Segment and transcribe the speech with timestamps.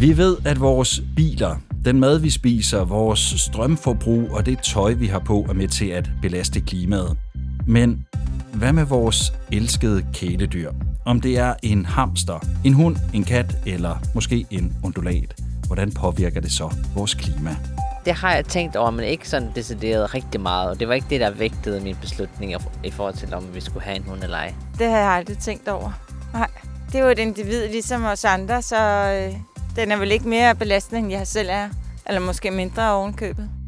[0.00, 5.06] Vi ved, at vores biler, den mad, vi spiser, vores strømforbrug og det tøj, vi
[5.06, 7.16] har på, er med til at belaste klimaet.
[7.66, 8.06] Men
[8.54, 10.72] hvad med vores elskede kæledyr?
[11.06, 15.34] Om det er en hamster, en hund, en kat eller måske en undulat.
[15.66, 17.56] Hvordan påvirker det så vores klima?
[18.04, 20.70] Det har jeg tænkt over, men ikke sådan decideret rigtig meget.
[20.70, 22.54] Og det var ikke det, der vægtede min beslutning
[22.84, 24.54] i forhold til, om vi skulle have en hund eller ej.
[24.78, 25.90] Det har jeg aldrig tænkt over.
[26.32, 26.48] Nej.
[26.92, 28.76] Det er jo et individ ligesom os andre, så
[29.12, 29.40] øh,
[29.80, 31.68] den er vel ikke mere belastende, end jeg selv er.
[32.06, 33.59] Eller måske mindre ovenkøbet.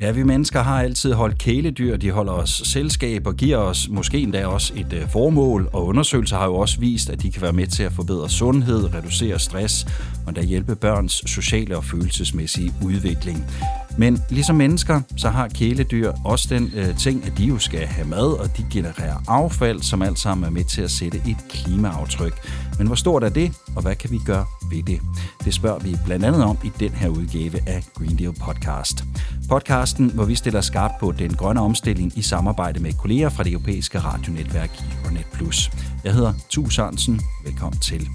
[0.00, 1.96] Ja, vi mennesker har altid holdt kæledyr.
[1.96, 5.68] De holder os selskab og giver os måske endda også et øh, formål.
[5.72, 8.94] Og undersøgelser har jo også vist, at de kan være med til at forbedre sundhed,
[8.94, 9.86] reducere stress
[10.26, 13.46] og endda hjælpe børns sociale og følelsesmæssige udvikling.
[13.98, 18.08] Men ligesom mennesker, så har kæledyr også den øh, ting, at de jo skal have
[18.08, 22.48] mad, og de genererer affald, som alt sammen er med til at sætte et klimaaftryk.
[22.78, 25.00] Men hvor stort er det, og hvad kan vi gøre ved det?
[25.44, 29.04] Det spørger vi blandt andet om i den her udgave af Green Deal Podcast.
[29.48, 33.52] Podcasten, hvor vi stiller skarpt på den grønne omstilling i samarbejde med kolleger fra det
[33.52, 35.70] europæiske radionetværk Euronet Plus.
[36.04, 37.20] Jeg hedder Tu Sørensen.
[37.44, 38.08] Velkommen til.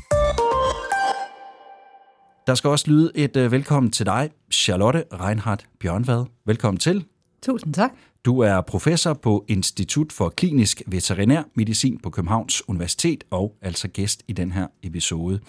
[2.48, 6.26] Der skal også lyde et uh, velkommen til dig, Charlotte Reinhardt Bjørnvad.
[6.46, 7.06] Velkommen til.
[7.42, 7.92] Tusind tak.
[8.26, 14.24] Du er professor på Institut for Klinisk Veterinær Medicin på Københavns Universitet og altså gæst
[14.28, 15.40] i den her episode.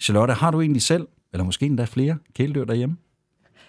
[0.00, 2.96] Charlotte, har du egentlig selv, eller måske endda flere, kæledyr derhjemme?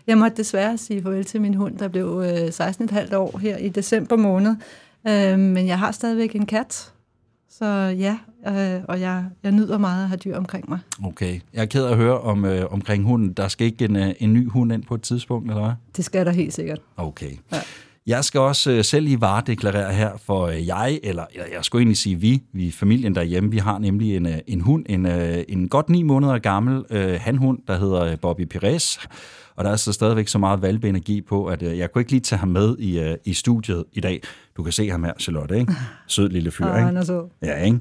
[0.08, 4.16] Jeg måtte desværre sige farvel til min hund, der blev 16,5 år her i december
[4.16, 4.56] måned.
[5.08, 6.92] Øh, men jeg har stadigvæk en kat,
[7.50, 7.66] så
[7.98, 10.80] ja, øh, og jeg, jeg nyder meget at have dyr omkring mig.
[11.06, 11.40] Okay.
[11.54, 13.34] Jeg er ked af at høre om, øh, omkring hunden.
[13.34, 15.74] Der skal ikke en, øh, en ny hund ind på et tidspunkt, eller hvad?
[15.98, 16.80] Det skal der helt sikkert.
[16.98, 17.32] Okay.
[17.52, 17.60] Ja.
[18.08, 21.82] Jeg skal også øh, selv i varedeklarere her, for øh, jeg, eller jeg, jeg skulle
[21.82, 25.44] egentlig sige vi, vi familien derhjemme, vi har nemlig en, øh, en hund, en, øh,
[25.48, 29.00] en godt ni måneder gammel øh, hanhund, der hedder Bobby Pires.
[29.56, 32.22] Og der er så stadigvæk så meget valgbeenergi på, at øh, jeg kunne ikke lige
[32.22, 34.22] tage ham med i, øh, i studiet i dag.
[34.58, 35.74] Du kan se ham her, Charlotte, ikke?
[36.08, 36.78] Sød lille fyr, ikke?
[36.78, 37.28] Ja, han er så.
[37.42, 37.80] Ja, ikke?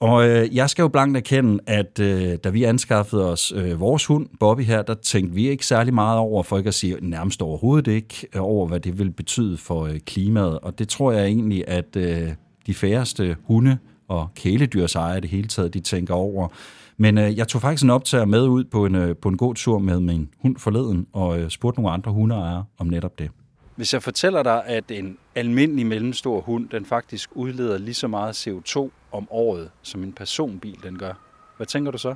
[0.00, 4.06] Og øh, jeg skal jo blankt erkende, at øh, da vi anskaffede os øh, vores
[4.06, 7.42] hund, Bobby her, der tænkte vi ikke særlig meget over, for ikke at sige nærmest
[7.42, 10.58] overhovedet ikke, øh, over hvad det vil betyde for øh, klimaet.
[10.58, 12.28] Og det tror jeg egentlig, at øh,
[12.66, 16.48] de færreste hunde og kæledyrsejere i det hele taget, de tænker over.
[16.96, 19.54] Men øh, jeg tog faktisk en optager med ud på en, øh, på en god
[19.54, 23.30] tur med min hund forleden, og øh, spurgte nogle andre hundeejere om netop det.
[23.76, 28.46] Hvis jeg fortæller dig, at en almindelig mellemstor hund, den faktisk udleder lige så meget
[28.46, 31.12] CO2 om året, som en personbil den gør,
[31.56, 32.14] hvad tænker du så?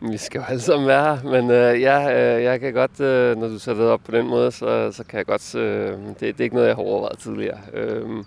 [0.00, 3.36] Vi skal jo alle sammen være her, men øh, ja, øh, jeg kan godt, øh,
[3.36, 6.20] når du sætter det op på den måde, så, så kan jeg godt, øh, det,
[6.20, 7.58] det er ikke noget, jeg har overvejet tidligere.
[7.72, 8.24] Øh,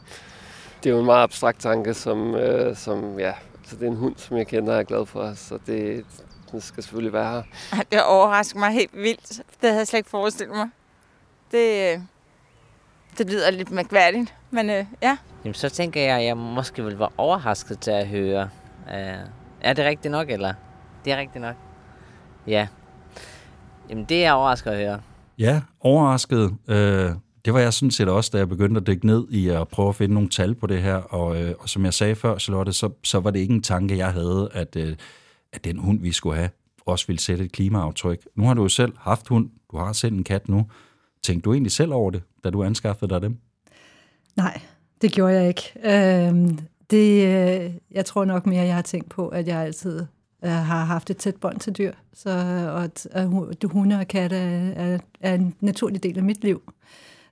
[0.83, 3.33] det er jo en meget abstrakt tanke, som, øh, som ja,
[3.65, 6.05] så det er en hund, som jeg kender og er glad for, så det,
[6.51, 7.43] det skal selvfølgelig være her.
[7.91, 9.29] Det overrasker mig helt vildt.
[9.37, 10.69] Det havde jeg slet ikke forestillet mig.
[11.51, 11.99] Det, øh,
[13.17, 15.17] det lyder lidt mærkværdigt, men øh, ja.
[15.43, 18.49] Jamen, så tænker jeg, at jeg måske vil være overrasket til at høre.
[18.87, 19.29] Uh,
[19.61, 20.53] er det rigtigt nok, eller?
[21.05, 21.55] Det er rigtigt nok.
[22.47, 22.67] Ja.
[23.89, 25.01] Jamen, det er jeg overrasket at høre.
[25.39, 26.57] Ja, overrasket.
[26.67, 27.11] Øh,
[27.45, 29.89] det var jeg sådan set også, da jeg begyndte at dykke ned i at prøve
[29.89, 30.95] at finde nogle tal på det her.
[30.95, 33.97] Og, øh, og som jeg sagde før, Charlotte, så, så var det ikke en tanke,
[33.97, 34.95] jeg havde, at, øh,
[35.53, 36.49] at den hund, vi skulle have,
[36.85, 38.27] også ville sætte et klimaaftryk.
[38.35, 39.49] Nu har du jo selv haft hund.
[39.71, 40.67] Du har selv en kat nu.
[41.23, 43.37] Tænkte du egentlig selv over det, da du anskaffede dig dem?
[44.35, 44.61] Nej,
[45.01, 45.73] det gjorde jeg ikke.
[45.83, 46.49] Øh,
[46.91, 49.99] det, øh, jeg tror nok mere, jeg har tænkt på, at jeg altid
[50.43, 51.93] øh, har haft et tæt bånd til dyr.
[52.13, 56.23] Så, øh, og øh, at, hunde og katte er, er, er en naturlig del af
[56.23, 56.73] mit liv.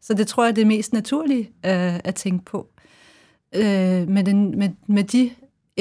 [0.02, 2.68] Så det tror jeg er det mest naturlige øh, at tænke på.
[3.56, 5.32] Øh, med, den, med, med de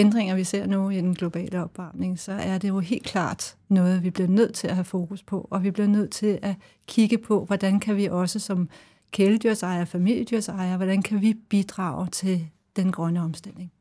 [0.01, 4.03] ændringer, vi ser nu i den globale opvarmning, så er det jo helt klart noget,
[4.03, 6.55] vi bliver nødt til at have fokus på, og vi bliver nødt til at
[6.89, 8.69] kigge på, hvordan kan vi også som
[9.13, 12.47] kæledyrsejere, familiedyrsejere, hvordan kan vi bidrage til
[12.77, 13.73] den grønne omstilling.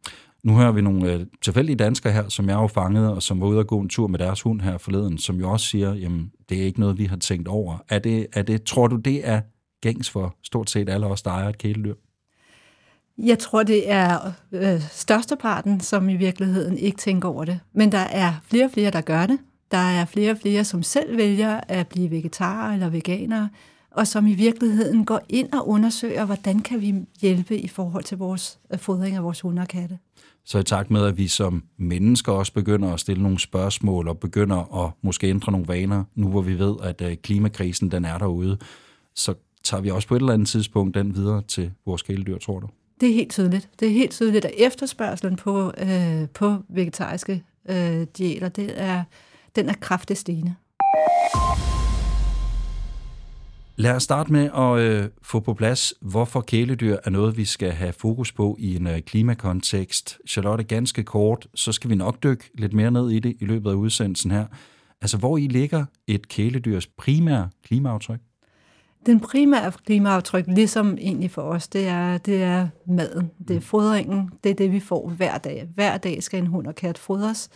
[0.43, 3.47] Nu hører vi nogle øh, tilfældige danskere her, som jeg har fanget, og som var
[3.47, 6.31] ude og gå en tur med deres hund her forleden, som jo også siger, jamen,
[6.49, 7.77] det er ikke noget, vi har tænkt over.
[7.89, 9.41] Er det, er det, tror du, det er
[9.81, 11.93] gængs for stort set alle os, der ejer et kæledyr?
[13.23, 17.59] Jeg tror, det er øh, størsteparten, som i virkeligheden ikke tænker over det.
[17.73, 19.39] Men der er flere og flere, der gør det.
[19.71, 23.49] Der er flere og flere, som selv vælger at blive vegetarer eller veganere,
[23.91, 28.17] og som i virkeligheden går ind og undersøger, hvordan kan vi hjælpe i forhold til
[28.17, 29.97] vores øh, fodring af vores hunde og katte.
[30.45, 34.17] Så i takt med, at vi som mennesker også begynder at stille nogle spørgsmål og
[34.17, 38.17] begynder at måske ændre nogle vaner, nu hvor vi ved, at øh, klimakrisen den er
[38.17, 38.57] derude,
[39.15, 39.33] så
[39.63, 42.67] tager vi også på et eller andet tidspunkt den videre til vores kæledyr, tror du?
[42.99, 43.69] Det er helt tydeligt.
[43.79, 49.03] Det er helt tydeligt, at efterspørgselen på, øh, på vegetariske øh, diæter, det er,
[49.55, 50.55] den er kraftigt stigende.
[53.75, 57.71] Lad os starte med at øh, få på plads, hvorfor kæledyr er noget, vi skal
[57.71, 60.17] have fokus på i en øh, klimakontekst.
[60.27, 63.69] Charlotte, ganske kort, så skal vi nok dykke lidt mere ned i det i løbet
[63.69, 64.45] af udsendelsen her.
[65.01, 68.19] Altså, hvor i ligger et kæledyrs primære klimaaftryk?
[69.05, 74.29] Den primære klimaaftryk, ligesom egentlig for os, det er, det er maden, det er fodringen,
[74.43, 75.67] det er det, vi får hver dag.
[75.75, 77.49] Hver dag skal en hund og kat fodres,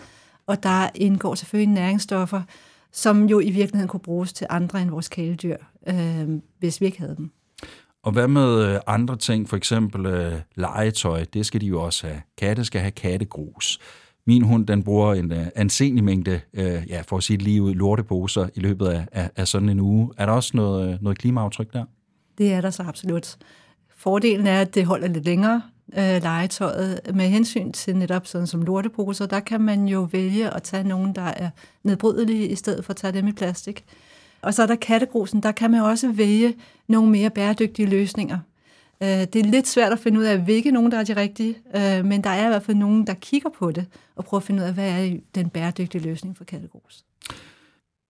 [0.47, 2.41] og der indgår selvfølgelig næringsstoffer,
[2.91, 5.57] som jo i virkeligheden kunne bruges til andre end vores kæledyr,
[5.87, 6.29] øh,
[6.59, 7.31] hvis vi ikke havde dem.
[8.03, 12.07] Og hvad med øh, andre ting, for eksempel øh, legetøj, det skal de jo også
[12.07, 12.21] have.
[12.37, 13.79] Katte skal have kattegrus.
[14.27, 17.61] Min hund, den bruger en øh, uh, ansenlig mængde, uh, ja, for at sige lige
[17.61, 20.09] ud, lorteposer i løbet af, af, af sådan en uge.
[20.17, 21.85] Er der også noget, øh, noget klimaaftryk der?
[22.37, 23.37] Det er der så absolut.
[23.95, 25.61] Fordelen er, at det holder lidt længere,
[25.97, 26.99] øh, legetøjet.
[27.13, 31.15] Med hensyn til netop sådan som lorteposer, der kan man jo vælge at tage nogen,
[31.15, 31.49] der er
[31.83, 33.85] nedbrydelige, i stedet for at tage dem i plastik.
[34.41, 36.53] Og så er der kattegrusen, der kan man også vælge
[36.87, 38.37] nogle mere bæredygtige løsninger.
[39.03, 41.55] Øh, det er lidt svært at finde ud af, hvilke nogen, der er de rigtige,
[41.75, 43.85] øh, men der er i hvert fald nogen, der kigger på det
[44.15, 47.03] og prøver at finde ud af, hvad er den bæredygtige løsning for kattegrus.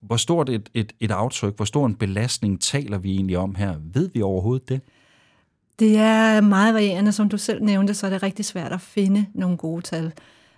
[0.02, 3.76] Hvor stort et, et, et aftryk, hvor stor en belastning taler vi egentlig om her?
[3.94, 4.82] Ved vi overhovedet det?
[5.80, 7.12] Det er meget varierende.
[7.12, 10.12] Som du selv nævnte, så er det rigtig svært at finde nogle gode tal.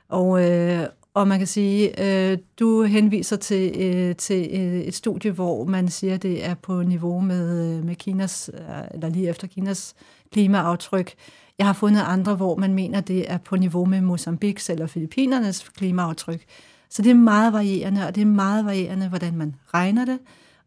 [0.10, 5.32] Og, øh, og man kan sige, øh, du henviser til, øh, til øh, et studie,
[5.32, 8.60] hvor man siger, at det er på niveau med, øh, med Kinas, øh,
[8.94, 9.96] eller lige efter Kinas
[10.32, 11.14] klimaaftryk.
[11.58, 15.72] Jeg har fundet andre, hvor man mener, det er på niveau med Mozambiks eller Filippinernes
[15.78, 16.46] klimaaftryk.
[16.90, 20.20] Så det er meget varierende, og det er meget varierende, hvordan man regner det,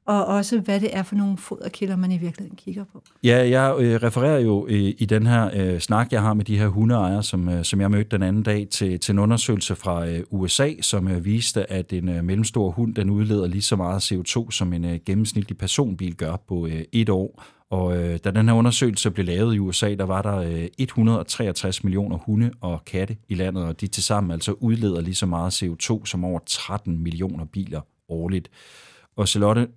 [0.09, 3.03] og også hvad det er for nogle foderkilder, man i virkeligheden kigger på.
[3.25, 6.59] Ja, jeg øh, refererer jo øh, i den her øh, snak, jeg har med de
[6.59, 10.07] her hundeejere, som, øh, som jeg mødte den anden dag, til, til en undersøgelse fra
[10.07, 14.13] øh, USA, som øh, viste, at en øh, mellemstor hund, den udleder lige så meget
[14.13, 17.45] CO2, som en øh, gennemsnitlig personbil gør på øh, et år.
[17.71, 21.85] Og øh, da den her undersøgelse blev lavet i USA, der var der øh, 163
[21.85, 26.07] millioner hunde og katte i landet, og de tilsammen altså udleder lige så meget CO2
[26.07, 28.51] som over 13 millioner biler årligt.
[29.17, 29.69] Og Charlotte,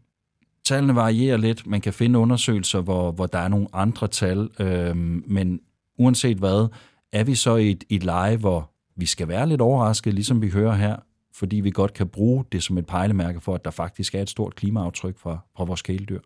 [0.65, 1.67] tallene varierer lidt.
[1.67, 4.95] Man kan finde undersøgelser, hvor, hvor der er nogle andre tal, øh,
[5.27, 5.59] men
[5.97, 6.67] uanset hvad,
[7.11, 10.49] er vi så i et, et leje, hvor vi skal være lidt overrasket, ligesom vi
[10.49, 10.95] hører her,
[11.33, 14.29] fordi vi godt kan bruge det som et pejlemærke for, at der faktisk er et
[14.29, 16.19] stort klimaaftryk fra, fra vores kæledyr.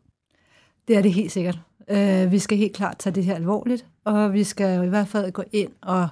[0.88, 1.60] Det er det helt sikkert.
[1.90, 5.32] Øh, vi skal helt klart tage det her alvorligt, og vi skal i hvert fald
[5.32, 6.08] gå ind og,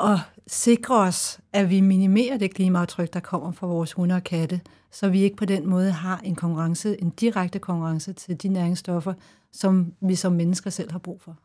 [0.00, 4.60] at sikre os, at vi minimerer det klimaaftryk, der kommer fra vores hunde og katte,
[4.90, 9.14] så vi ikke på den måde har en konkurrence, en direkte konkurrence til de næringsstoffer,
[9.52, 11.36] som vi som mennesker selv har brug for.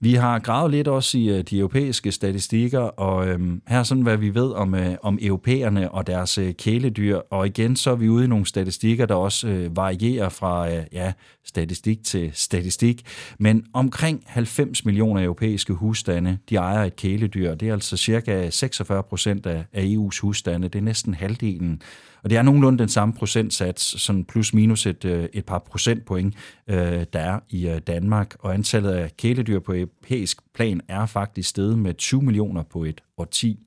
[0.00, 4.02] Vi har gravet lidt også i øh, de europæiske statistikker, og øhm, her er sådan,
[4.02, 7.16] hvad vi ved om, øh, om europæerne og deres øh, kæledyr.
[7.16, 10.84] Og igen, så er vi ude i nogle statistikker, der også øh, varierer fra øh,
[10.92, 11.12] ja,
[11.44, 13.02] statistik til statistik.
[13.38, 17.54] Men omkring 90 millioner europæiske husstande, de ejer et kæledyr.
[17.54, 20.68] Det er altså cirka 46 procent af, af EU's husstande.
[20.68, 21.82] Det er næsten halvdelen.
[22.26, 26.34] Og det er nogenlunde den samme procentsats, sådan plus minus et, øh, et par procentpoint,
[26.68, 28.36] øh, der er i øh, Danmark.
[28.38, 33.00] Og antallet af kæledyr på europæisk plan er faktisk steget med 20 millioner på et
[33.16, 33.66] årti.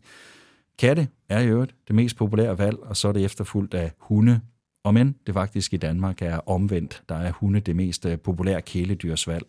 [0.78, 4.42] Katte er i øvrigt det mest populære valg, og så er det efterfulgt af hunde.
[4.84, 7.04] Og men det faktisk i Danmark er omvendt.
[7.10, 9.46] Der er hunde det mest øh, populære kæledyrsvalg.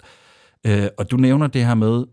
[0.67, 2.05] Øh, og du nævner det her med,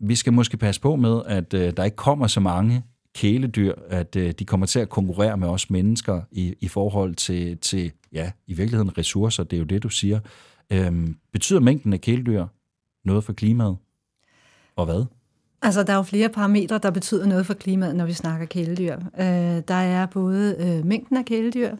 [0.00, 2.82] vi skal måske passe på med, at øh, der ikke kommer så mange
[3.14, 7.92] kæledyr, at de kommer til at konkurrere med os mennesker i, i forhold til, til,
[8.12, 10.20] ja, i virkeligheden ressourcer, det er jo det, du siger.
[10.72, 12.46] Øhm, betyder mængden af kæledyr
[13.04, 13.76] noget for klimaet?
[14.82, 15.04] Og hvad?
[15.62, 18.96] Altså, der er jo flere parametre, der betyder noget for klimaet, når vi snakker kæledyr.
[18.96, 21.76] Øh, der er både øh, mængden af kæledyr,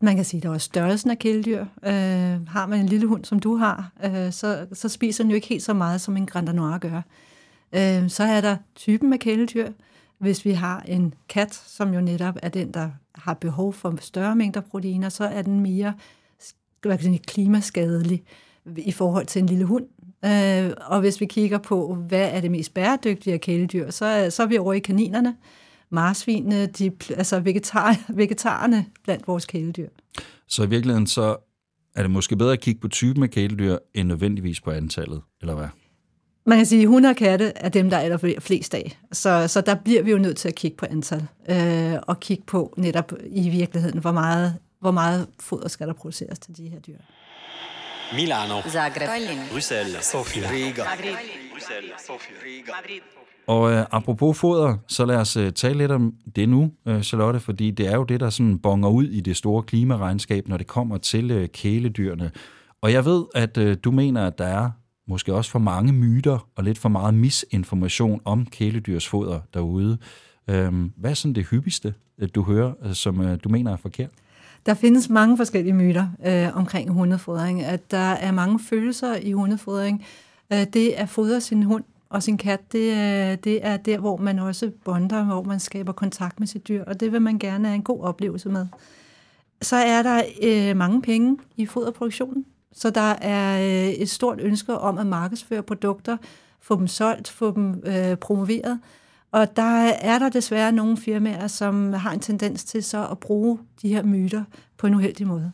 [0.00, 1.60] man kan sige, der er størrelsen af kæledyr.
[1.60, 5.34] Øh, har man en lille hund, som du har, øh, så, så spiser den jo
[5.34, 7.02] ikke helt så meget, som en Grand Noir gør.
[7.72, 9.68] Øh, så er der typen af kæledyr.
[10.18, 14.36] Hvis vi har en kat, som jo netop er den, der har behov for større
[14.36, 15.94] mængder proteiner, så er den mere
[16.82, 18.22] hvad kan sige, klimaskadelig
[18.76, 19.86] i forhold til en lille hund.
[20.24, 24.42] Øh, og hvis vi kigger på, hvad er det mest bæredygtige af kæledyr, så så
[24.42, 25.36] er vi over i kaninerne,
[25.90, 29.88] marsvinene, de, altså vegetar, vegetarerne blandt vores kæledyr.
[30.48, 31.36] Så i virkeligheden så
[31.96, 35.54] er det måske bedre at kigge på typen af kæledyr, end nødvendigvis på antallet, eller
[35.54, 35.68] hvad?
[36.46, 38.98] Man kan sige, at hunde og katte er dem, der er flest af.
[39.12, 41.26] Så, så der bliver vi jo nødt til at kigge på antal.
[41.50, 46.38] Øh, og kigge på netop i virkeligheden, hvor meget, hvor meget foder skal der produceres
[46.38, 46.96] til de her dyr.
[48.16, 51.16] Milano, Zagreb, Tallinn, Bruxelles, Sofia, Riga, Madrid,
[51.52, 53.00] Bruxelles, Sofia, Riga, Madrid.
[53.46, 57.40] Og øh, apropos foder, så lad os øh, tale lidt om det nu, øh, Charlotte,
[57.40, 60.66] fordi det er jo det, der sådan bonger ud i det store klimaregnskab, når det
[60.66, 62.30] kommer til øh, kæledyrene.
[62.82, 64.70] Og jeg ved, at øh, du mener, at der er
[65.08, 69.98] måske også for mange myter og lidt for meget misinformation om kæledyrsfoder derude.
[70.50, 73.76] Øh, hvad er sådan det hyppigste, øh, du hører, øh, som øh, du mener er
[73.76, 74.10] forkert?
[74.66, 77.62] Der findes mange forskellige myter øh, omkring hundefodring.
[77.62, 80.04] At der er mange følelser i hundefodring.
[80.52, 84.16] Øh, det at fodre sin hund og sin kat, det øh, det er der, hvor
[84.16, 87.68] man også bonder, hvor man skaber kontakt med sit dyr, og det vil man gerne
[87.68, 88.66] have en god oplevelse med.
[89.62, 94.78] Så er der øh, mange penge i foderproduktionen, så der er øh, et stort ønske
[94.78, 96.16] om at markedsføre produkter,
[96.60, 98.80] få dem solgt, få dem øh, promoveret,
[99.32, 103.58] og der er der desværre nogle firmaer, som har en tendens til så at bruge
[103.82, 104.44] de her myter
[104.78, 105.52] på en uheldig måde.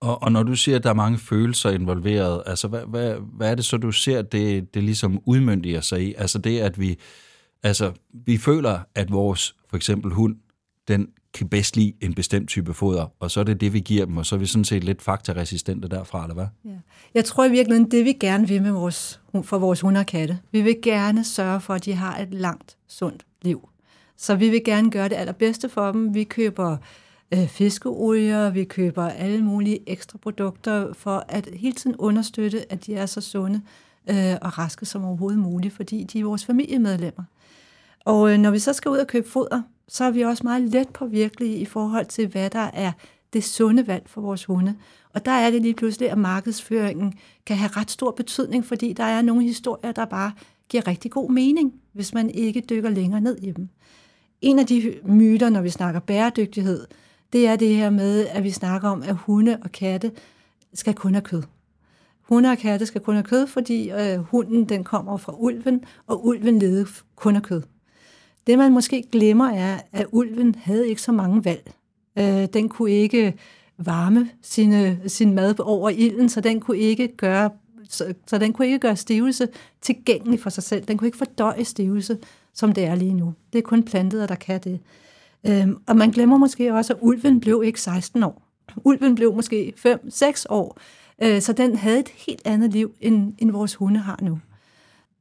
[0.00, 3.50] Og, og når du siger, at der er mange følelser involveret, altså hvad, hvad, hvad
[3.50, 6.14] er det så, du ser, det, det ligesom udmyndiger sig i?
[6.18, 6.98] Altså det, at vi,
[7.62, 10.36] altså, vi føler, at vores for eksempel hund,
[10.88, 14.06] den kan bedst lide en bestemt type foder, og så er det det, vi giver
[14.06, 16.46] dem, og så er vi sådan set lidt faktaresistente derfra, eller hvad?
[16.64, 16.70] Ja.
[17.14, 20.38] Jeg tror i virkeligheden, det vi gerne vil med vores, for vores hunde og katte,
[20.52, 23.68] vi vil gerne sørge for, at de har et langt, sundt liv.
[24.16, 26.14] Så vi vil gerne gøre det allerbedste for dem.
[26.14, 26.76] Vi køber
[27.34, 32.94] øh, fiskeolier, vi køber alle mulige ekstra produkter for at hele tiden understøtte, at de
[32.94, 33.60] er så sunde
[34.10, 37.24] øh, og raske som overhovedet muligt, fordi de er vores familiemedlemmer.
[38.04, 40.62] Og øh, når vi så skal ud og købe foder, så er vi også meget
[40.62, 42.92] let på virkelige i forhold til, hvad der er
[43.32, 44.74] det sunde valg for vores hunde.
[45.14, 47.14] Og der er det lige pludselig, at markedsføringen
[47.46, 50.32] kan have ret stor betydning, fordi der er nogle historier, der bare
[50.68, 53.68] giver rigtig god mening, hvis man ikke dykker længere ned i dem.
[54.40, 56.86] En af de myter, når vi snakker bæredygtighed,
[57.32, 60.12] det er det her med, at vi snakker om, at hunde og katte
[60.74, 61.42] skal kun have kød.
[62.20, 66.26] Hunde og katte skal kun have kød, fordi øh, hunden den kommer fra ulven, og
[66.26, 66.84] ulven leder
[67.16, 67.62] kun af kød.
[68.46, 71.72] Det man måske glemmer er, at ulven havde ikke så mange valg.
[72.18, 73.34] Øh, den kunne ikke
[73.78, 77.50] varme sine, sin mad over ilden, så den kunne ikke gøre
[77.90, 79.48] så, så den kunne ikke gøre stivelse
[79.80, 80.84] tilgængelig for sig selv.
[80.84, 82.18] Den kunne ikke fordøje stivelse,
[82.54, 83.34] som det er lige nu.
[83.52, 84.80] Det er kun planteder, der kan det.
[85.46, 88.42] Øhm, og man glemmer måske også, at ulven blev ikke 16 år.
[88.84, 90.78] Ulven blev måske 5-6 år.
[91.22, 94.38] Øh, så den havde et helt andet liv, end, end vores hunde har nu.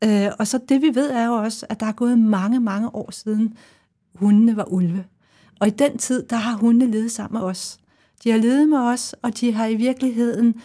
[0.04, 2.96] Øh, og så det vi ved er jo også, at der er gået mange, mange
[2.96, 3.58] år siden
[4.16, 5.06] hundene var ulve.
[5.60, 7.80] Og i den tid, der har hundene levet sammen med os.
[8.24, 10.62] De har levet med os, og de har i virkeligheden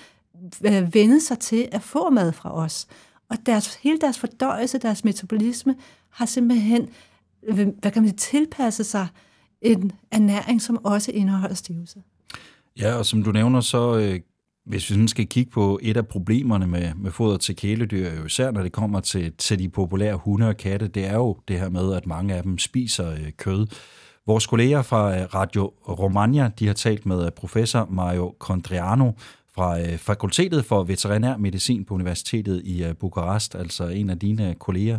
[0.64, 2.87] øh, vendet sig til at få mad fra os.
[3.29, 5.76] Og deres, hele deres fordøjelse, deres metabolisme,
[6.11, 6.88] har simpelthen
[7.43, 9.07] øh, hvad kan man sige, tilpasset sig
[9.62, 12.03] en ernæring, som også indeholder stivelse.
[12.79, 14.21] Ja, og som du nævner, så øh,
[14.66, 18.50] hvis vi sådan skal kigge på et af problemerne med, med foder til kæledyr, især
[18.50, 21.68] når det kommer til, til de populære hunde og katte, det er jo det her
[21.68, 23.66] med, at mange af dem spiser øh, kød.
[24.26, 29.12] Vores kolleger fra øh, Radio Romagna, de har talt med øh, professor Mario Condriano,
[29.54, 34.54] fra øh, Fakultetet for Veterinær Medicin på Universitetet i øh, Bukarest, altså en af dine
[34.54, 34.99] kolleger.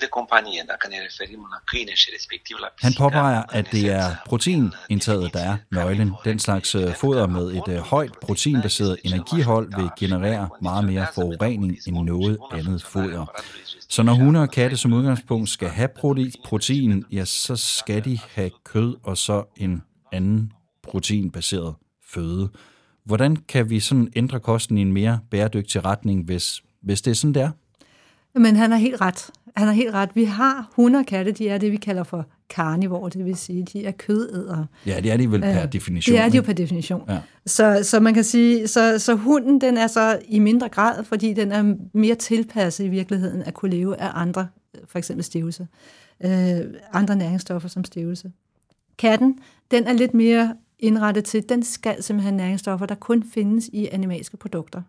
[0.00, 4.06] De compagnie, dacă ne referim la câine și respectiv la Han påpeger, at det er
[4.26, 6.12] proteinindtaget, der er nøglen.
[6.24, 11.96] Den slags øh, foder med et højt proteinbaseret energihold vil generere meget mere forurening end
[11.96, 13.26] noget andet foder.
[13.88, 15.88] Så når hunde og katte som udgangspunkt skal have
[16.44, 19.82] protein, ja, så skal de have kød og så en
[20.12, 21.74] anden proteinbaseret
[22.14, 22.50] føde.
[23.04, 27.14] Hvordan kan vi sådan ændre kosten i en mere bæredygtig retning, hvis, hvis det er
[27.14, 27.50] sådan, det er?
[28.38, 29.30] Men han har helt ret.
[29.56, 30.10] Han har helt ret.
[30.14, 33.66] Vi har hunde og katte, de er det, vi kalder for karnivore, det vil sige,
[33.72, 34.66] de er kødædere.
[34.86, 36.16] Ja, det er de vel per øh, definition.
[36.16, 37.02] Det er de jo per definition.
[37.08, 37.18] Ja.
[37.46, 41.34] Så, så man kan sige, så, så hunden, den er så i mindre grad, fordi
[41.34, 44.46] den er mere tilpasset i virkeligheden at kunne leve af andre,
[44.88, 45.66] for eksempel stivelse.
[46.24, 46.60] Øh,
[46.92, 48.32] andre næringsstoffer som stivelse.
[48.98, 49.38] Katten,
[49.70, 50.54] den er lidt mere
[50.84, 54.82] indrettet til, den skal simpelthen have næringsstoffer, der kun findes i animalske produkter.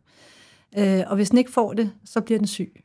[0.77, 2.83] Øh, og hvis den ikke får det, så bliver den syg.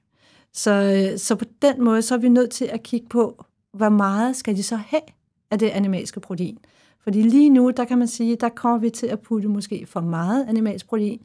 [0.53, 3.89] Så, øh, så på den måde, så er vi nødt til at kigge på, hvor
[3.89, 5.03] meget skal de så have
[5.51, 6.59] af det animalske protein.
[7.03, 10.01] Fordi lige nu, der kan man sige, der kommer vi til at putte måske for
[10.01, 11.21] meget animalsk protein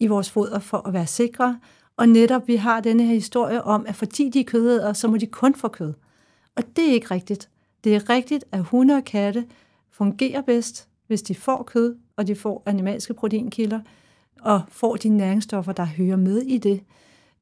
[0.00, 1.58] i vores foder for at være sikre.
[1.96, 5.16] Og netop vi har denne her historie om, at fordi de er kødædere, så må
[5.16, 5.92] de kun få kød.
[6.56, 7.48] Og det er ikke rigtigt.
[7.84, 9.44] Det er rigtigt, at hunde og katte
[9.90, 13.80] fungerer bedst, hvis de får kød, og de får animalske proteinkilder,
[14.40, 16.82] og får de næringsstoffer, der hører med i det.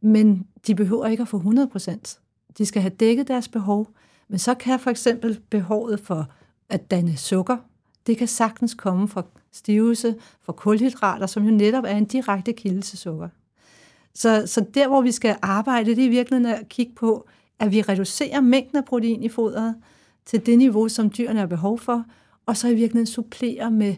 [0.01, 2.21] Men de behøver ikke at få 100%.
[2.59, 3.89] De skal have dækket deres behov,
[4.29, 6.27] men så kan for eksempel behovet for
[6.69, 7.57] at danne sukker,
[8.07, 12.81] det kan sagtens komme fra stivelse, fra kulhydrater, som jo netop er en direkte kilde
[12.81, 13.29] til sukker.
[14.15, 17.73] Så, så der, hvor vi skal arbejde, det er i virkeligheden at kigge på, at
[17.73, 19.75] vi reducerer mængden af protein i fodret
[20.27, 22.05] til det niveau, som dyrene har behov for,
[22.47, 23.95] og så i virkeligheden supplerer med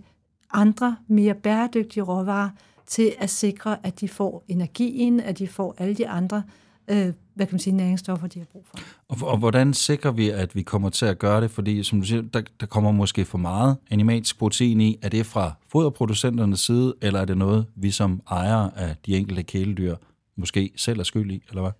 [0.53, 2.51] andre, mere bæredygtige råvarer
[2.87, 6.43] til at sikre, at de får energien, at de får alle de andre
[6.89, 8.79] øh, hvad kan man sige, næringsstoffer, de har brug for.
[9.09, 11.51] Og, og hvordan sikrer vi, at vi kommer til at gøre det?
[11.51, 14.99] Fordi, som du siger, der, der kommer måske for meget animalsk protein i.
[15.03, 19.43] Er det fra foderproducenternes side, eller er det noget, vi som ejere af de enkelte
[19.43, 19.97] kæledyr
[20.37, 21.73] måske selv er skyld i, eller hvad?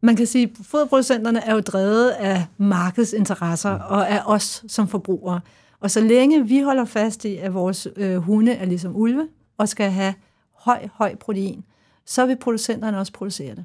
[0.00, 3.82] Man kan sige, at foderproducenterne er jo drevet af markedsinteresser mm.
[3.88, 5.40] og af os som forbrugere.
[5.80, 9.68] Og så længe vi holder fast i, at vores øh, hunde er ligesom ulve og
[9.68, 10.14] skal have
[10.52, 11.64] høj, høj protein,
[12.04, 13.64] så vil producenterne også producere det.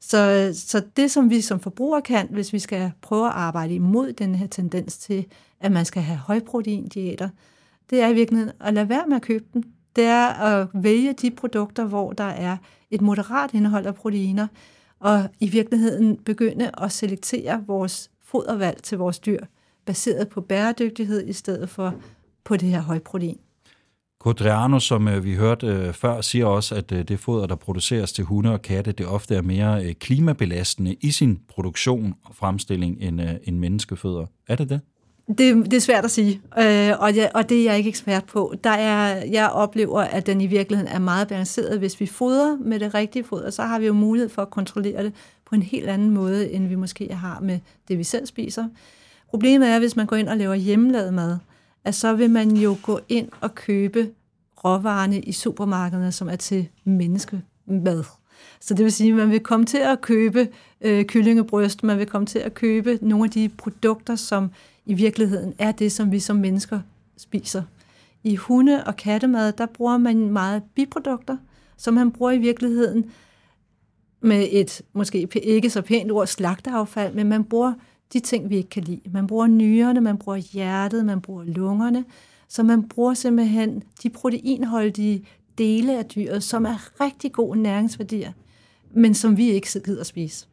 [0.00, 4.12] Så, så det, som vi som forbrugere kan, hvis vi skal prøve at arbejde imod
[4.12, 5.26] den her tendens til,
[5.60, 7.28] at man skal have højprotein-diæter,
[7.90, 9.62] det er i virkeligheden at lade være med at købe dem.
[9.96, 12.56] Det er at vælge de produkter, hvor der er
[12.90, 14.46] et moderat indhold af proteiner,
[15.00, 19.40] og i virkeligheden begynde at selektere vores fodervalg til vores dyr,
[19.86, 21.94] baseret på bæredygtighed i stedet for
[22.44, 23.38] på det her højprotein.
[24.22, 28.12] Codriano, som øh, vi hørte øh, før, siger også, at øh, det foder, der produceres
[28.12, 33.20] til hunde og katte, det ofte er mere klimabelastende i sin produktion og fremstilling end,
[33.44, 34.26] end menneskefødder.
[34.48, 34.80] Er det det?
[35.28, 38.24] Det, det er svært at sige, øh, og, jeg, og det er jeg ikke ekspert
[38.24, 38.54] på.
[38.64, 41.78] Der er, jeg oplever, at den i virkeligheden er meget balanceret.
[41.78, 45.04] Hvis vi fodrer med det rigtige foder, så har vi jo mulighed for at kontrollere
[45.04, 45.12] det
[45.46, 47.58] på en helt anden måde, end vi måske har med
[47.88, 48.68] det, vi selv spiser.
[49.32, 51.38] Problemet er, hvis man går ind og laver hjemmelavet mad,
[51.84, 54.10] at så vil man jo gå ind og købe
[54.64, 58.04] råvarerne i supermarkederne, som er til menneskemad.
[58.60, 60.48] Så det vil sige, at man vil komme til at købe
[60.80, 64.50] øh, kyllingebryst, man vil komme til at købe nogle af de produkter, som
[64.86, 66.80] i virkeligheden er det, som vi som mennesker
[67.16, 67.62] spiser.
[68.24, 71.36] I hunde- og kattemad, der bruger man meget biprodukter,
[71.76, 73.10] som man bruger i virkeligheden
[74.20, 77.72] med et måske ikke så pænt ord, slagteaffald, men man bruger
[78.12, 79.00] de ting, vi ikke kan lide.
[79.12, 82.04] Man bruger nyrerne, man bruger hjertet, man bruger lungerne,
[82.48, 85.26] så man bruger simpelthen de proteinholdige
[85.58, 88.32] dele af dyret, som er rigtig gode næringsværdier,
[88.90, 90.46] men som vi ikke gider at spise.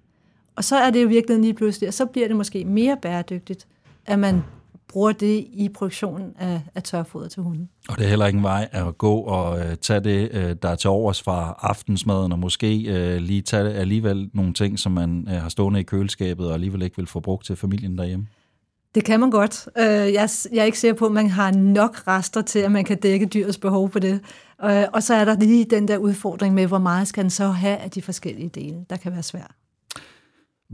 [0.56, 3.68] Og så er det jo virkelig lige pludselig, og så bliver det måske mere bæredygtigt,
[4.06, 4.42] at man
[4.90, 7.70] bruger det i produktionen af, af tørfoder til hunden.
[7.90, 10.76] Og det er heller ingen vej at gå og øh, tage det, øh, der er
[10.76, 15.42] til overs fra aftensmaden, og måske øh, lige tage alligevel nogle ting, som man øh,
[15.42, 18.28] har stående i køleskabet, og alligevel ikke vil få brugt til familien derhjemme.
[18.96, 19.70] Det kan man godt.
[19.78, 22.86] Øh, jeg, jeg er ikke sikker på, at man har nok rester til, at man
[22.86, 24.22] kan dække dyrets behov på det.
[24.64, 27.48] Øh, og så er der lige den der udfordring med, hvor meget skal den så
[27.48, 29.52] have af de forskellige dele, der kan være svært.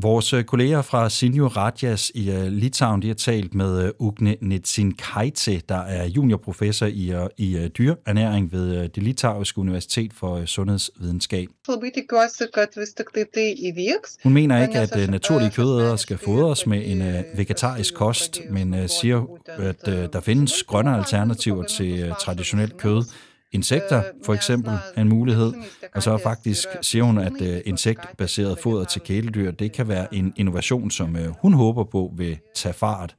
[0.01, 4.35] Vores øh, kolleger fra Sinjo Radjas i uh, Litauen, de har talt med uh, Ugne
[4.41, 11.47] Netsinkaite, der er juniorprofessor i, i dyrernæring ved det Litauiske Universitet for Sundhedsvidenskab.
[14.23, 19.87] Hun mener ikke, at naturlige kødæder skal fodres med en vegetarisk kost, men siger, at
[19.87, 23.03] uh, der findes grønne alternativer til traditionelt kød,
[23.51, 25.53] Insekter for eksempel er en mulighed,
[25.95, 30.33] og så faktisk siger hun, at uh, insektbaseret foder til kæledyr, det kan være en
[30.35, 33.15] innovation, som uh, hun håber på vil tage fart.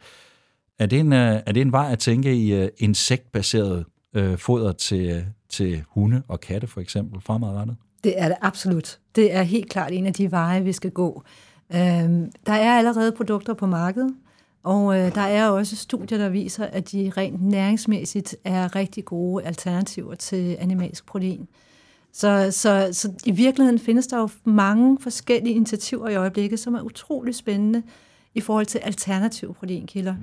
[0.78, 3.84] Er det en, er det en vej at tænke i insektbaseret
[4.36, 7.76] foder til, til hunde og katte for eksempel fremadrettet?
[8.04, 8.98] Det er det absolut.
[9.16, 11.22] Det er helt klart en af de veje, vi skal gå.
[11.74, 14.14] Øhm, der er allerede produkter på markedet,
[14.66, 19.44] og øh, der er også studier, der viser, at de rent næringsmæssigt er rigtig gode
[19.44, 21.48] alternativer til animalsk protein.
[22.12, 26.80] Så, så, så i virkeligheden findes der jo mange forskellige initiativer i øjeblikket, som er
[26.80, 27.82] utrolig spændende
[28.34, 30.14] i forhold til alternative proteinkilder.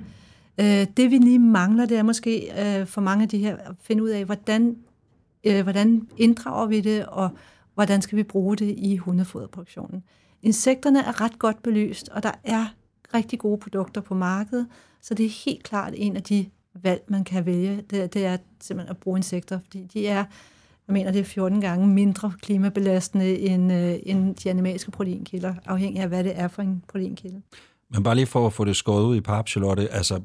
[0.60, 3.74] Øh, det vi lige mangler, det er måske øh, for mange af de her at
[3.82, 4.76] finde ud af, hvordan,
[5.44, 7.30] øh, hvordan inddrager vi det, og
[7.74, 10.02] hvordan skal vi bruge det i hundefoderproduktionen.
[10.42, 12.66] Insekterne er ret godt belyst, og der er
[13.14, 14.66] rigtig gode produkter på markedet,
[15.00, 16.46] så det er helt klart en af de
[16.82, 17.82] valg, man kan vælge.
[17.90, 20.24] Det, det er simpelthen at bruge insekter, fordi de er,
[20.86, 26.02] jeg mener, det er 14 gange mindre klimabelastende end, øh, end de animalske proteinkilder, afhængig
[26.02, 27.42] af, hvad det er for en proteinkilde.
[27.90, 30.20] Men bare lige for at få det skåret ud i pap, Charlotte, altså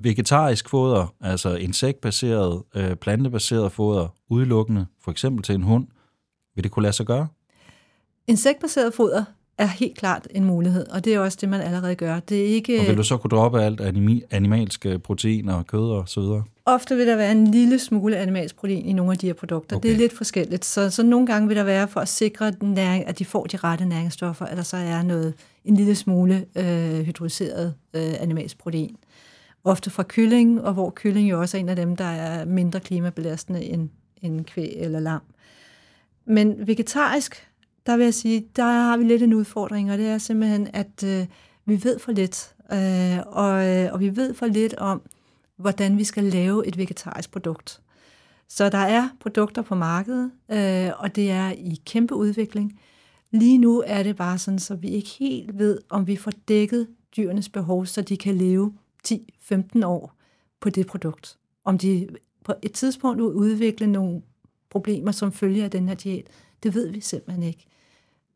[0.00, 5.86] vegetarisk foder, altså insektbaseret, øh, plantebaseret foder, udelukkende, for eksempel til en hund,
[6.54, 7.28] vil det kunne lade sig gøre?
[8.26, 9.24] Insektbaseret foder
[9.58, 12.20] er helt klart en mulighed, og det er også det, man allerede gør.
[12.20, 12.80] Det er ikke...
[12.80, 13.80] Og vil du så kunne droppe alt
[14.30, 16.44] animalske proteiner, kød og så videre?
[16.64, 19.76] Ofte vil der være en lille smule animalsk protein i nogle af de her produkter.
[19.76, 19.88] Okay.
[19.88, 20.64] Det er lidt forskelligt.
[20.64, 23.56] Så, så nogle gange vil der være for at sikre, næring, at de får de
[23.56, 28.96] rette næringsstoffer, at der så er noget, en lille smule øh, hydrolyseret øh, animalsk protein.
[29.64, 32.80] Ofte fra kylling, og hvor kylling jo også er en af dem, der er mindre
[32.80, 33.88] klimabelastende end,
[34.22, 35.20] end kvæg eller lam.
[36.26, 37.48] Men vegetarisk
[37.86, 41.04] der vil jeg sige, der har vi lidt en udfordring, og det er simpelthen, at
[41.04, 41.26] øh,
[41.64, 45.02] vi ved for lidt, øh, og, øh, og vi ved for lidt om,
[45.56, 47.80] hvordan vi skal lave et vegetarisk produkt.
[48.48, 52.80] Så der er produkter på markedet, øh, og det er i kæmpe udvikling.
[53.30, 56.88] Lige nu er det bare sådan, så vi ikke helt ved, om vi får dækket
[57.16, 58.72] dyrenes behov, så de kan leve
[59.08, 60.12] 10-15 år
[60.60, 61.38] på det produkt.
[61.64, 62.08] Om de
[62.44, 64.22] på et tidspunkt vil udvikle nogle
[64.70, 66.26] problemer som følge af den her diæt,
[66.62, 67.66] det ved vi simpelthen ikke.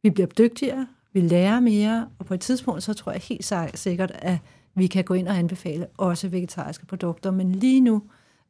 [0.02, 4.12] Vi bliver dygtigere, vi lærer mere, og på et tidspunkt, så tror jeg helt sikkert,
[4.14, 4.38] at
[4.74, 8.02] vi kan gå ind og anbefale også vegetariske produkter, men lige nu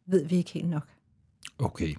[0.07, 0.87] ved vi ikke helt nok.
[1.59, 1.95] Okay.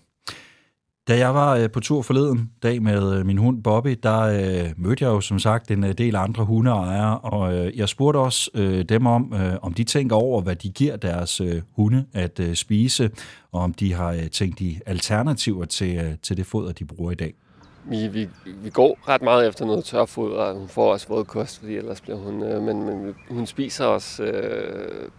[1.08, 4.70] Da jeg var øh, på tur forleden dag med øh, min hund Bobby, der øh,
[4.78, 8.52] mødte jeg jo som sagt en øh, del andre hundeejere, og øh, jeg spurgte også
[8.54, 12.40] øh, dem om, øh, om de tænker over, hvad de giver deres øh, hunde at
[12.40, 13.12] øh, spise,
[13.52, 17.12] og om de har øh, tænkt i alternativer til, øh, til det foder, de bruger
[17.12, 17.34] i dag.
[17.84, 21.78] Vi, vi, vi går ret meget efter noget tørfoder, og hun får også vådkost, fordi
[21.78, 22.44] ellers bliver hun...
[22.44, 25.10] Øh, men, men hun spiser også øh,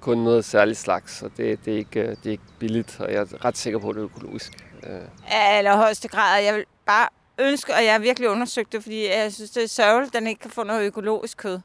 [0.00, 3.12] kun noget særligt slags, og det, det, er ikke, øh, det er ikke billigt, og
[3.12, 4.52] jeg er ret sikker på, at det er økologisk.
[4.82, 5.00] Øh.
[5.28, 6.42] Allerhøjeste grad.
[6.42, 9.68] Jeg vil bare ønske, og jeg har virkelig undersøgt det, fordi jeg synes, det er
[9.68, 11.60] sørgeligt, at den ikke kan få noget økologisk kød.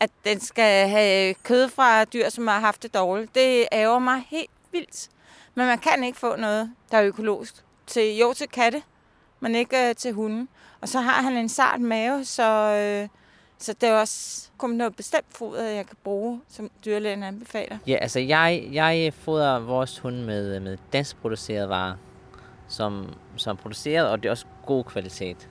[0.00, 3.34] At den skal have kød fra dyr, som har haft det dårligt.
[3.34, 5.08] Det ærger mig helt vildt.
[5.54, 7.54] Men man kan ikke få noget, der er økologisk.
[7.86, 8.82] Til, jo, til katte,
[9.40, 10.48] men ikke øh, til hunden.
[10.80, 13.08] Og så har han en sart mave, så, øh,
[13.58, 17.78] så det er også kun noget bestemt foder, jeg kan bruge, som dyrlægen anbefaler.
[17.86, 21.94] Ja, altså jeg, jeg fodrer vores hund med, øh, med danskproducerede varer
[22.68, 25.48] som, som er produceret, og det er også god kvalitet.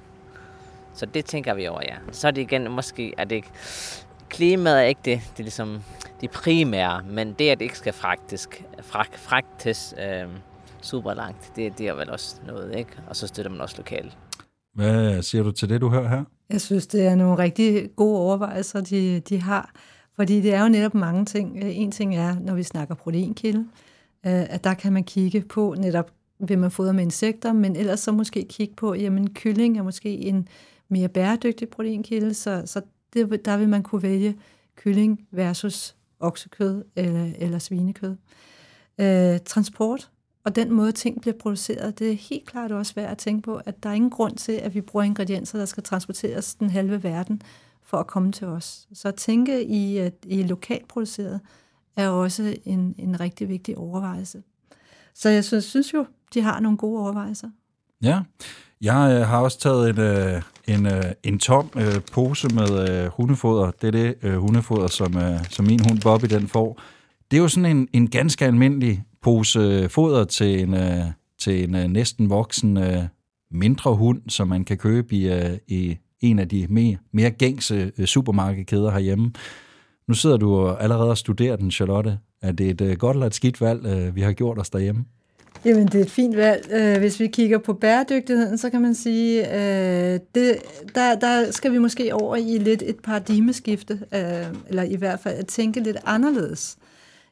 [0.94, 1.96] Så det tænker vi over, ja.
[2.12, 3.52] Så er det igen, måske er det ikke,
[4.30, 5.84] klimaet er ikke det, det er ligesom
[6.22, 8.50] det primære, men det, at det ikke skal fragtes,
[8.82, 10.28] frag, fragtes øh,
[10.86, 12.92] super langt, det, det er vel også noget, ikke?
[13.08, 14.18] Og så støtter man også lokalt.
[14.74, 16.24] Hvad siger du til det, du hører her?
[16.50, 19.72] Jeg synes, det er nogle rigtig gode overvejelser, de, de har.
[20.16, 21.64] Fordi det er jo netop mange ting.
[21.64, 23.60] En ting er, når vi snakker proteinkilde,
[24.26, 26.12] øh, at der kan man kigge på netop
[26.48, 30.10] vil man fodre med insekter, men ellers så måske kigge på, jamen kylling er måske
[30.10, 30.48] en
[30.90, 32.82] mere bæredygtig proteinkilde, så, så
[33.14, 34.36] det, der vil man kunne vælge
[34.76, 38.16] kylling versus oksekød eller, eller svinekød.
[38.98, 40.10] Øh, transport
[40.46, 43.62] og den måde ting bliver produceret, det er helt klart også værd at tænke på,
[43.66, 47.04] at der er ingen grund til, at vi bruger ingredienser, der skal transporteres den halve
[47.04, 47.42] verden
[47.84, 48.88] for at komme til os.
[48.94, 51.40] Så at tænke i, at i lokalt produceret
[51.96, 54.44] er også en, en rigtig vigtig overvejelse.
[55.14, 57.50] Så jeg synes, synes jo, de har nogle gode overvejelser.
[58.02, 58.20] Ja,
[58.82, 63.08] jeg øh, har også taget en, øh, en, øh, en tom øh, pose med øh,
[63.08, 63.72] hundefoder.
[63.72, 66.80] Det er det øh, hundefoder, som, øh, som min hund Bobby den får.
[67.32, 71.06] Det er jo sådan en, en ganske almindelig pose foder til en, øh,
[71.40, 73.04] til en øh, næsten voksen øh,
[73.52, 77.92] mindre hund, som man kan købe i, øh, i en af de mere, mere gængse
[77.98, 79.32] øh, supermarkedkæder herhjemme.
[80.08, 82.18] Nu sidder du allerede og studerer den, Charlotte.
[82.42, 85.06] Er det et øh, godt eller et skidt valg, øh, vi har gjort os derhjemme?
[85.66, 86.72] Jamen, det er et fint valg.
[86.72, 90.58] Øh, hvis vi kigger på bæredygtigheden, så kan man sige, øh, det,
[90.96, 95.36] der, der skal vi måske over i lidt et paradigmeskifte, øh, eller i hvert fald
[95.36, 96.78] at tænke lidt anderledes.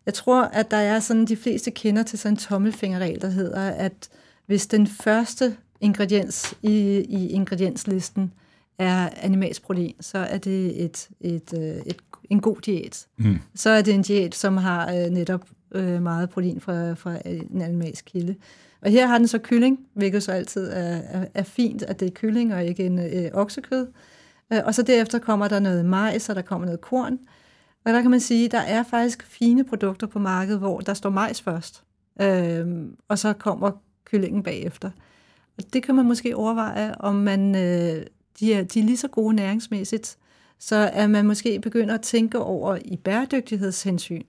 [0.06, 3.70] Jeg tror, at der er sådan, de fleste kender til sådan en tommelfingerregel, der hedder,
[3.70, 4.10] at
[4.46, 8.32] hvis den første ingrediens i, i ingredienslisten
[8.78, 11.54] er animalsk protein, så er det et, et,
[11.86, 11.98] et,
[12.30, 13.08] en god diæt.
[13.18, 13.40] Mm.
[13.56, 18.06] Så er det en diæt, som har netop øh, meget protein fra, fra en animalsk
[18.06, 18.36] kilde.
[18.82, 22.06] Og her har den så kylling, hvilket så altid er, er, er fint, at det
[22.06, 23.88] er kylling og ikke en øh, oksekød.
[24.54, 27.20] Øh, og så derefter kommer der noget majs, og der kommer noget korn.
[27.86, 30.94] Og der kan man sige, at der er faktisk fine produkter på markedet, hvor der
[30.94, 31.84] står majs først,
[32.22, 32.68] øh,
[33.08, 33.72] og så kommer
[34.06, 34.92] kyllingen bagefter.
[35.58, 38.06] Og det kan man måske overveje, om man, øh,
[38.40, 40.18] de, er, de er lige så gode næringsmæssigt,
[40.60, 44.24] så at man måske begynder at tænke over i bæredygtighedshensyn,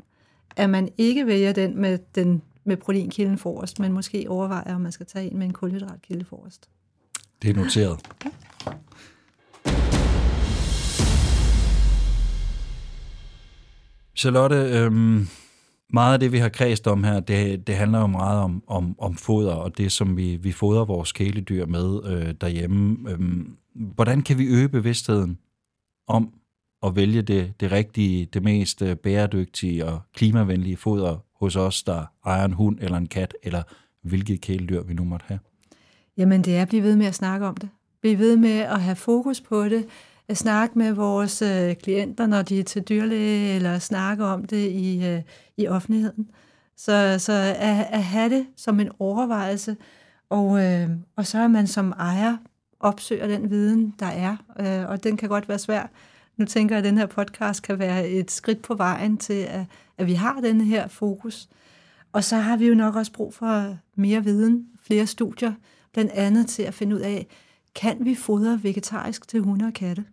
[0.57, 4.93] at man ikke vælger den med, den med proteinkilden forrest, men måske overvejer, om man
[4.93, 6.69] skal tage en med en kulhydratkilde forrest.
[7.43, 8.01] Det er noteret.
[8.25, 8.31] Ja.
[14.17, 15.27] Charlotte, øhm,
[15.93, 18.95] meget af det, vi har kredst om her, det, det handler jo meget om, om,
[18.99, 23.11] om foder, og det, som vi, vi fodrer vores kæledyr med øh, derhjemme.
[23.11, 25.39] Øhm, hvordan kan vi øge bevidstheden
[26.09, 26.33] om,
[26.83, 32.05] at vælge det, det rigtige, det mest øh, bæredygtige og klimavenlige foder hos os, der
[32.27, 33.63] ejer en hund eller en kat, eller
[34.03, 35.39] hvilket kæledyr vi nu måtte have?
[36.17, 37.69] Jamen, det er at blive ved med at snakke om det.
[38.01, 39.87] Blive ved med at have fokus på det.
[40.33, 44.71] At snakke med vores øh, klienter, når de er til dyrlæge, eller snakke om det
[44.71, 45.23] i, øh,
[45.57, 46.31] i offentligheden.
[46.77, 49.77] Så, så at, at have det som en overvejelse,
[50.31, 52.37] og, øh, og så er man som ejer
[52.81, 55.91] opsøger den viden, der er, øh, og den kan godt være svær.
[56.37, 59.65] Nu tænker jeg, at den her podcast kan være et skridt på vejen til, at,
[59.99, 61.49] at vi har den her fokus.
[62.13, 65.53] Og så har vi jo nok også brug for mere viden, flere studier,
[65.93, 67.27] blandt andet til at finde ud af,
[67.75, 70.05] kan vi fodre vegetarisk til hunde og katte?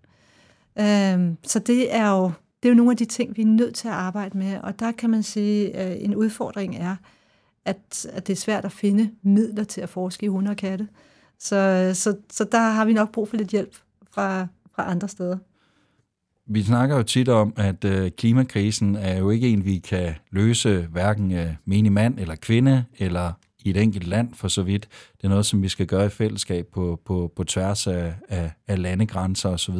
[0.79, 2.31] Øhm, så det er jo
[2.63, 4.79] det er jo nogle af de ting, vi er nødt til at arbejde med, og
[4.79, 6.95] der kan man sige, at en udfordring er,
[7.65, 10.87] at, at det er svært at finde midler til at forske i hunde og katte.
[11.39, 13.75] Så, så, så der har vi nok brug for lidt hjælp
[14.11, 15.37] fra, fra andre steder.
[16.45, 20.87] Vi snakker jo tit om, at øh, klimakrisen er jo ikke en, vi kan løse
[20.91, 23.33] hverken øh, menig mand eller kvinde, eller
[23.65, 24.87] i et enkelt land for så vidt.
[25.17, 28.51] Det er noget, som vi skal gøre i fællesskab på, på, på tværs af, af,
[28.67, 29.75] af landegrænser osv.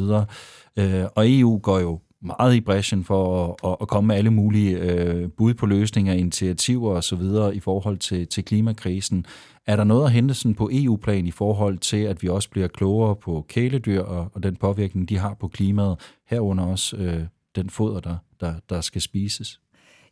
[0.76, 4.78] Øh, og EU går jo meget i bræschen for at, at komme med alle mulige
[4.78, 7.22] øh, bud på løsninger, initiativer osv.
[7.54, 9.26] i forhold til, til klimakrisen.
[9.66, 12.68] Er der noget at hente sådan på EU-plan i forhold til, at vi også bliver
[12.68, 17.22] klogere på kæledyr og, og den påvirkning, de har på klimaet, herunder også øh,
[17.56, 19.60] den foder, der, der, der skal spises?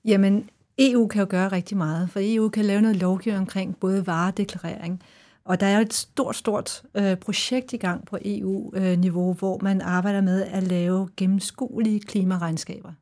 [0.04, 4.06] Jamen, EU kan jo gøre rigtig meget, for EU kan lave noget lovgivning omkring både
[4.06, 5.02] varedeklarering,
[5.44, 9.58] og der er jo et stort, stort øh, projekt i gang på EU-niveau, øh, hvor
[9.62, 12.92] man arbejder med at lave gennemskuelige klimaregnskaber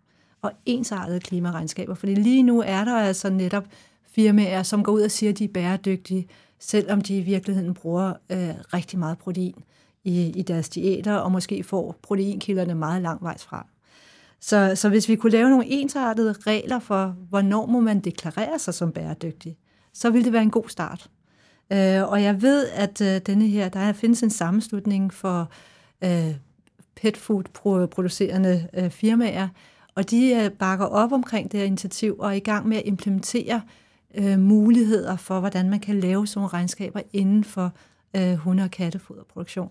[0.42, 1.94] og ensartede klimaregnskaber.
[1.94, 3.64] Fordi lige nu er der altså netop
[4.04, 8.12] firmaer, som går ud og siger, at de er bæredygtige, selvom de i virkeligheden bruger
[8.30, 9.54] øh, rigtig meget protein
[10.04, 13.66] i, i deres diæter, og måske får proteinkilderne meget langvejs fra.
[14.40, 18.74] Så, så hvis vi kunne lave nogle ensartede regler for, hvornår må man deklarere sig
[18.74, 19.58] som bæredygtig,
[19.92, 21.10] så ville det være en god start.
[21.72, 25.50] Øh, og jeg ved, at øh, denne her, der findes en sammenslutning for
[26.04, 26.34] øh,
[26.96, 27.44] pet food
[27.86, 29.48] producerende øh, firmaer,
[29.94, 32.82] og de øh, bakker op omkring det her initiativ og er i gang med at
[32.86, 33.60] implementere
[34.14, 37.72] øh, muligheder for, hvordan man kan lave sådan nogle regnskaber inden for
[38.16, 39.70] øh, hunde- og kattefoderproduktion.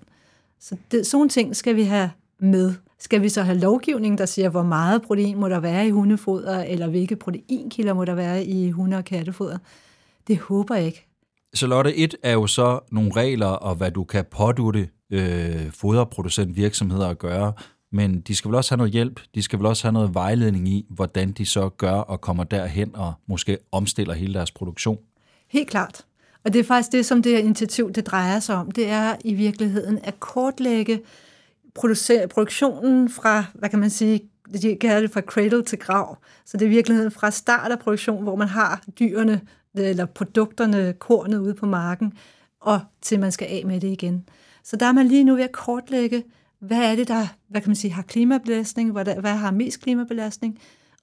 [0.59, 2.73] Så det, sådan ting skal vi have med.
[2.99, 6.63] Skal vi så have lovgivning, der siger, hvor meget protein må der være i hundefoder,
[6.63, 9.57] eller hvilke proteinkilder må der være i hunde- og kattefoder?
[10.27, 11.07] Det håber jeg ikke.
[11.55, 17.07] Charlotte, et er jo så nogle regler, og hvad du kan pådutte øh, foderproducent virksomheder
[17.07, 17.53] at gøre,
[17.91, 20.67] men de skal vel også have noget hjælp, de skal vel også have noget vejledning
[20.67, 24.97] i, hvordan de så gør og kommer derhen og måske omstiller hele deres produktion.
[25.47, 26.05] Helt klart.
[26.45, 28.71] Og det er faktisk det, som det her initiativ det drejer sig om.
[28.71, 31.01] Det er i virkeligheden at kortlægge
[32.29, 36.17] produktionen fra, hvad kan man sige, de kalder det fra cradle til grav.
[36.45, 39.41] Så det er i virkeligheden fra start af produktion, hvor man har dyrene
[39.77, 42.13] øh, eller produkterne, kornet ude på marken,
[42.61, 44.29] og til man skal af med det igen.
[44.63, 46.23] Så der er man lige nu ved at kortlægge,
[46.59, 49.81] hvad er det, der hvad kan man sige, har klimabelastning, hvad, der, hvad har mest
[49.81, 50.59] klimabelastning,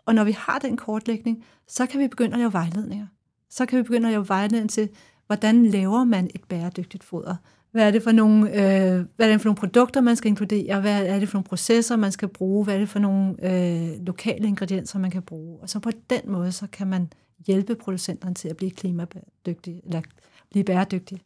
[0.07, 3.07] og når vi har den kortlægning, så kan vi begynde at lave vejledninger.
[3.51, 4.89] Så kan vi begynde at lave vejledning til,
[5.27, 7.37] hvordan laver man et bæredygtigt foder?
[7.73, 10.81] Hvad er det for nogle, øh, hvad er det for nogle produkter, man skal inkludere?
[10.81, 12.65] Hvad er det for nogle processer, man skal bruge?
[12.65, 15.59] Hvad er det for nogle øh, lokale ingredienser, man kan bruge?
[15.63, 17.13] Og så på den måde, så kan man
[17.47, 20.03] hjælpe producenterne til at blive klimabæredygtige, eller
[20.51, 21.21] blive bæredygtige.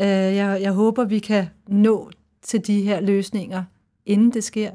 [0.00, 2.10] Øh, jeg, jeg håber, vi kan nå
[2.42, 3.64] til de her løsninger,
[4.06, 4.70] inden det sker.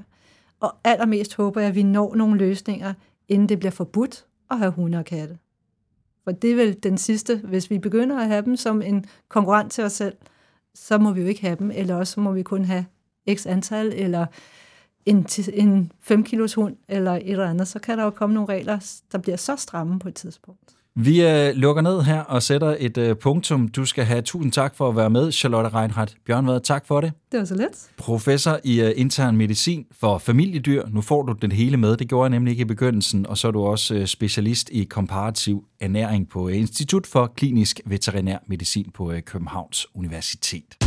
[0.60, 2.94] Og allermest håber jeg, at vi når nogle løsninger,
[3.28, 5.38] inden det bliver forbudt at have hunde og katte.
[6.24, 9.72] For det er vel den sidste, hvis vi begynder at have dem som en konkurrent
[9.72, 10.14] til os selv,
[10.78, 12.86] så må vi jo ikke have dem, eller også må vi kun have
[13.34, 14.26] x antal, eller
[15.06, 18.54] en, en 5 kilos hund eller et eller andet, så kan der jo komme nogle
[18.54, 20.76] regler, der bliver så stramme på et tidspunkt.
[21.00, 23.68] Vi øh, lukker ned her og sætter et øh, punktum.
[23.68, 26.60] Du skal have tusind tak for at være med, Charlotte Reinhardt Bjørnvad.
[26.60, 27.12] Tak for det.
[27.32, 27.90] Det var så let.
[27.98, 30.84] Professor i øh, intern medicin for familiedyr.
[30.90, 31.98] Nu får du den hele med.
[31.98, 33.28] Det gjorde jeg nemlig ikke i begyndelsen.
[33.28, 37.82] Og så er du også øh, specialist i komparativ ernæring på øh, Institut for Klinisk
[37.86, 40.78] Veterinær Medicin på øh, Københavns Universitet.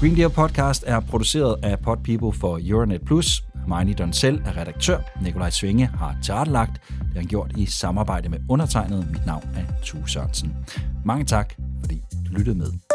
[0.00, 3.42] Green Deal Podcast er produceret af Pod People for Euronet Plus.
[3.68, 4.98] Marnie Donsel er redaktør.
[5.22, 6.72] Nikolaj Svinge har tilrettelagt.
[6.88, 9.10] Det har han gjort i samarbejde med undertegnet.
[9.10, 10.56] Mit navn er Tue Sørensen.
[11.04, 12.85] Mange tak, fordi du lyttede med.